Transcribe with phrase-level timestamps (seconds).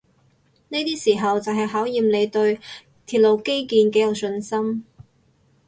[0.69, 2.59] 呢啲時候就係考驗你對
[3.05, 4.83] 鐵路基建幾有信心